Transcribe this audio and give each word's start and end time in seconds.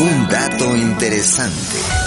Un 0.00 0.28
dato 0.28 0.76
interesante. 0.76 1.97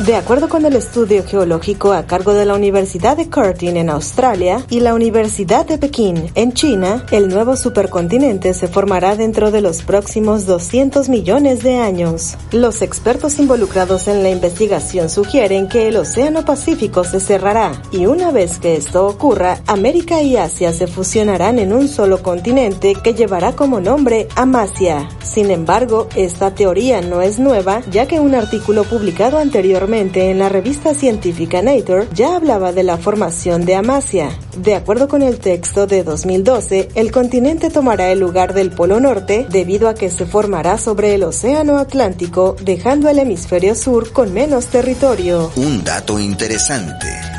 De 0.00 0.16
acuerdo 0.16 0.48
con 0.48 0.66
el 0.66 0.74
estudio 0.74 1.22
geológico 1.24 1.92
a 1.92 2.04
cargo 2.04 2.34
de 2.34 2.44
la 2.44 2.54
Universidad 2.54 3.16
de 3.16 3.30
Curtin 3.30 3.76
en 3.76 3.88
Australia 3.88 4.66
y 4.68 4.80
la 4.80 4.92
Universidad 4.92 5.64
de 5.64 5.78
Pekín 5.78 6.32
en 6.34 6.52
China, 6.52 7.06
el 7.12 7.28
nuevo 7.28 7.56
supercontinente 7.56 8.54
se 8.54 8.66
formará 8.66 9.14
dentro 9.14 9.52
de 9.52 9.60
los 9.60 9.82
próximos 9.82 10.46
200 10.46 11.08
millones 11.08 11.62
de 11.62 11.76
años. 11.76 12.36
Los 12.50 12.82
expertos 12.82 13.38
involucrados 13.38 14.08
en 14.08 14.24
la 14.24 14.30
investigación 14.30 15.08
sugieren 15.08 15.68
que 15.68 15.86
el 15.86 15.96
Océano 15.96 16.44
Pacífico 16.44 17.04
se 17.04 17.20
cerrará 17.20 17.80
y 17.92 18.06
una 18.06 18.32
vez 18.32 18.58
que 18.58 18.76
esto 18.76 19.06
ocurra, 19.06 19.60
América 19.68 20.20
y 20.22 20.36
Asia 20.36 20.72
se 20.72 20.88
fusionarán 20.88 21.60
en 21.60 21.72
un 21.72 21.86
solo 21.86 22.20
continente 22.20 22.94
que 22.94 23.14
llevará 23.14 23.52
como 23.52 23.80
nombre 23.80 24.26
Amasia. 24.34 25.08
Sin 25.22 25.52
embargo, 25.52 26.08
esta 26.16 26.52
teoría 26.52 27.00
no 27.00 27.22
es 27.22 27.38
nueva, 27.38 27.80
ya 27.90 28.06
que 28.06 28.18
un 28.18 28.34
artículo 28.34 28.82
publicado 28.84 29.38
anteriormente 29.38 29.83
en 29.84 30.38
la 30.38 30.48
revista 30.48 30.94
científica 30.94 31.60
Nature 31.60 32.08
ya 32.14 32.36
hablaba 32.36 32.72
de 32.72 32.82
la 32.82 32.96
formación 32.96 33.66
de 33.66 33.74
Amasia. 33.74 34.30
De 34.56 34.74
acuerdo 34.74 35.08
con 35.08 35.20
el 35.20 35.38
texto 35.38 35.86
de 35.86 36.02
2012, 36.02 36.88
el 36.94 37.12
continente 37.12 37.68
tomará 37.68 38.10
el 38.10 38.18
lugar 38.18 38.54
del 38.54 38.70
Polo 38.70 38.98
Norte 38.98 39.46
debido 39.50 39.88
a 39.90 39.94
que 39.94 40.08
se 40.08 40.24
formará 40.24 40.78
sobre 40.78 41.14
el 41.14 41.22
Océano 41.22 41.76
Atlántico, 41.76 42.56
dejando 42.62 43.10
el 43.10 43.18
hemisferio 43.18 43.74
sur 43.74 44.10
con 44.12 44.32
menos 44.32 44.68
territorio. 44.68 45.50
Un 45.56 45.84
dato 45.84 46.18
interesante. 46.18 47.33